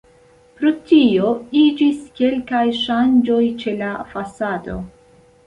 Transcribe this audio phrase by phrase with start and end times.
[0.59, 4.81] Pro tio iĝis kelkaj ŝanĝoj ĉe la fasado.